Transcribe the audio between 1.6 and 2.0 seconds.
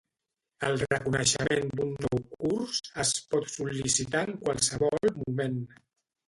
d'un